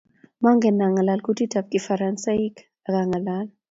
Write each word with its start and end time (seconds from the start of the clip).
Mangen 0.43 0.81
asoman 0.85 1.19
kutitab 1.25 1.65
kifaransaik 1.71 2.55
ak 2.87 2.93
angalal 3.01 3.47